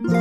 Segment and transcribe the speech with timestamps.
[0.00, 0.12] 皆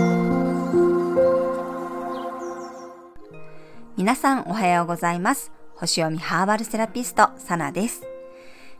[4.16, 5.52] さんおはようございます。
[5.76, 8.02] 星読みハーバルセラピスト、サナです。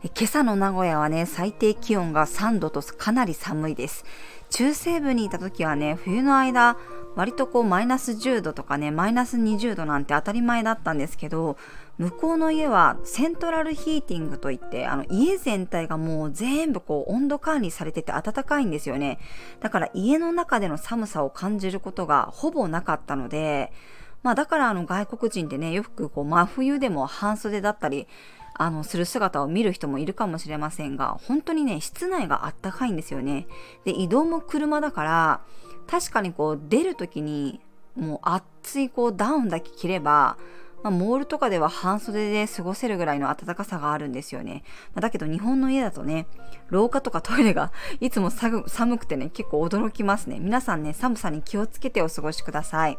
[0.02, 4.04] 今朝の名古屋はね、最低気温が3度とかなり寒いです。
[4.50, 6.76] 中西部にいた時はね、冬の間、
[7.18, 11.56] 割とこうマイナス10度とかね、マイナス20度なんて当たり前だったんですけど、
[11.98, 19.18] 向こうの家はセントラルヒーティングといって、あの家全体がもう全部こう温度管理されてて暖かいんですよね。
[19.58, 23.72] だから家の中での寒さを感じることがほぼなかったので、
[24.22, 28.06] まあだからあの外国人でね、よくこう真冬でも半袖だったり、
[28.54, 33.48] あの、する姿を見る人もいるかもしれませんが、本当にね、室内があったかいんですよね。
[33.84, 35.40] で、移動も車だから、
[35.88, 37.60] 確かにこう出る時に、
[37.96, 40.36] もう熱いこうダウンだけ着れば、
[40.82, 44.62] まあ、モールとかでは半袖で過ごせるぐらいの暖かさがあるんですよね。
[44.94, 46.26] まあ、だけど日本の家だとね、
[46.68, 50.38] 廊下とかトイレが いつも寒くてね、結構驚きますね。
[50.38, 52.98] 皆さんね、寒さに気をつけてお過ごしください。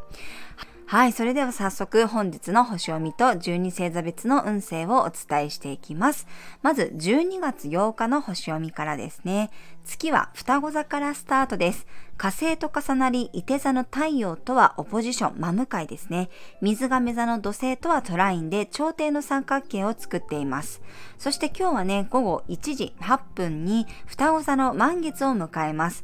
[0.89, 6.25] はい、それでは早速本日の星読みと12星座別の運勢をお伝えしていきます。
[6.63, 9.51] まず12月8日の星読みからですね。
[9.85, 11.85] 月は双子座からスタートです。
[12.17, 16.31] 火星と重なり、伊手座の太陽とはオポジション、真向かいですね。
[16.59, 20.81] 水亀座の土星とはトラインで朝廷の三角形を作っています。
[21.19, 26.03] そして今日はね、午後1時8分に双子座の満月を迎えます。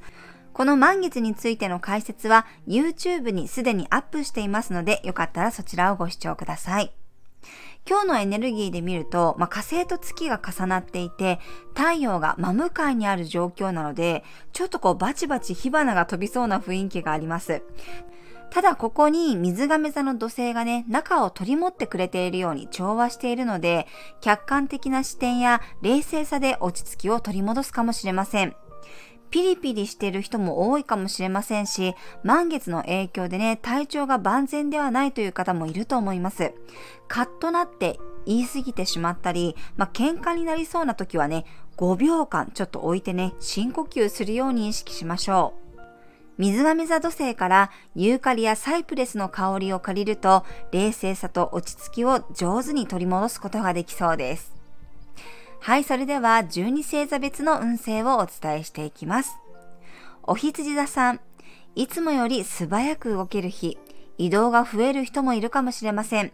[0.55, 6.93] この満月についての解説は YouTube にすでにアップしていますので、よかったらそちらをご視聴ください。
[7.85, 11.41] 今日のエネルギーで見ると、まあ、火星と月が重なっていて、
[11.73, 17.61] 太陽が真向かいにある状況なので、ちょっとこうバチバチ火花が飛びそうな雰囲気があります。
[18.49, 23.87] ただここに水亀座の土星がね、中を取り持ってくれているように調和しているので、
[24.21, 28.55] 客観的な視点や冷静さで落ち着きを取り戻すかもしれません。
[29.29, 36.53] ピリピリしている人も多いかもしれませんし、満月の影響でね、体調が万全ではないという方もいると思います。
[37.07, 41.45] カッとなって言い過ぎてしまったり、まあ、喧嘩になりそうな時はね、
[41.77, 45.65] 5秒間ちょっと置いてね、深呼吸するように意識しましょう。
[46.37, 54.54] 水亀座土星からユーカリやサイプレスの香りを借りると冷静さと落ち着きを上手に取り戻すことができそうです。
[55.59, 59.37] はい、それでは12星座別の運勢をお伝えしていきます。
[60.23, 61.19] お羊座さん、
[61.75, 63.77] いつもより素早く動ける日、
[64.17, 66.31] 移動が増える人もいるかもしれません。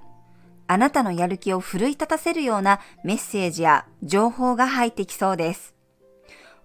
[0.68, 5.76] あなたのやる気を奮い立たせるようなメッセージや情報が入ってきそうです。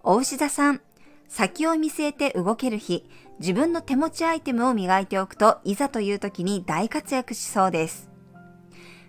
[0.02, 0.80] お牛座さん、
[1.28, 3.08] 先を見据えて動ける日、
[3.40, 8.08] 自分の手持ちアイテムを磨いておくといざという時に大活躍しそうです。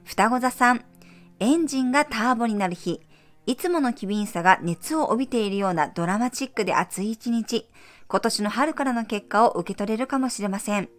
[0.03, 0.83] 双子座さん、
[1.39, 3.01] エンジンがターボになる日、
[3.47, 7.65] いつもの機敏さが熱を帯びているようなドラマチックで熱い一日、
[8.09, 10.89] 今年の春からの結果を受け取れるかもしれません。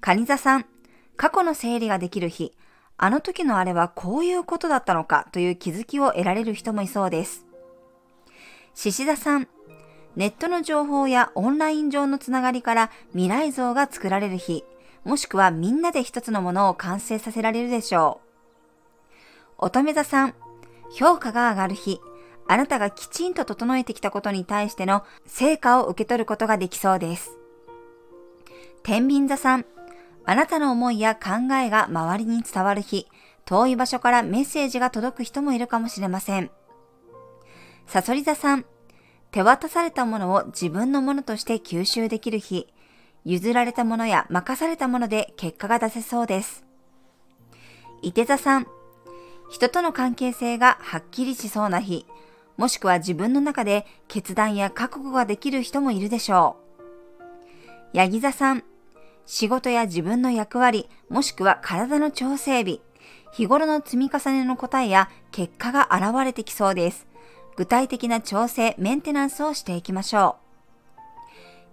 [0.00, 0.66] 蟹座さん、
[1.16, 2.52] 過去の整理ができる日、
[2.96, 7.46] あの時のあれはこういうことだったのかという気づきを得られる人もいそうです。
[8.74, 9.46] 獅子座さん、
[10.16, 14.64] ネットの情報やオンライン上のつながりから未来像が作られる日、
[15.04, 18.20] もしくはみんなで一つのものを完成させられるでしょ
[19.60, 19.66] う。
[19.66, 20.34] 乙女座さん、
[20.94, 22.00] 評価が上がる日、
[22.46, 27.38] あなたがきちんと整えてきたことに対しての成果を受け取ることができそうです。
[28.82, 29.66] 天秤座さん、
[30.24, 33.08] あなたの思いや考えが周りに伝わる日、
[33.44, 36.50] 遠い場所からメッセージが届く人もいるかもしれません。
[37.86, 38.64] サソリ座さん、
[39.32, 42.72] 手渡されたものを自分のものとして吸収できる日、
[43.24, 46.64] 譲られたものや任されたもので結果が出せそうです。
[48.00, 48.66] 伊手座さん、
[49.54, 52.06] 人との関係性がはっきりしそうな日、
[52.56, 56.56] もしくは自分の中で決断や覚悟ができる人もいるでしょ
[57.92, 57.96] う。
[57.96, 58.64] ヤギ座さん、
[59.26, 62.80] 仕事や自分の役割、もしくは体の調整日、
[63.32, 67.06] 日頃の積み重ねの答えや結果が現れてきそうです。
[67.54, 70.34] 具体的な調整、メンテナンスをしていきましょ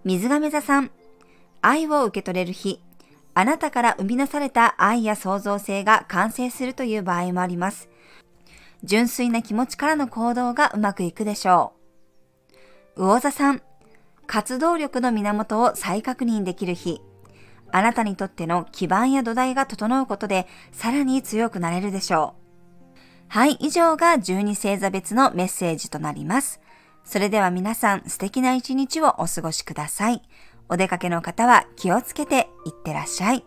[0.04, 0.08] う。
[0.08, 0.92] 水亀座さん、
[1.62, 2.80] 愛を受け取れる日、
[3.34, 7.88] あなたから生み出された愛や創造性が完成するという場合もあります。
[8.84, 11.72] 純粋な気持ちからの行動がうまくいくでしょ
[12.96, 13.00] う。
[13.02, 13.62] 魚座さん、
[14.26, 17.00] 活動力の源を再確認できる日。
[17.70, 22.42] あなたにとっての基盤や土台が整うことでさらに強くなれるでしょう。
[23.28, 26.60] はい、以上が12星座別のメッセージとなります。
[27.02, 30.22] それでは皆さん素敵な一日をお過ごしください。
[30.72, 33.44] お出かけの方は気をつけていってらっしゃい。